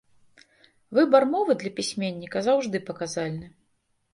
[0.99, 3.47] Выбар мовы для пісьменніка заўжды паказальны.